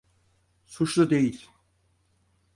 [0.65, 1.49] Suçlu değil.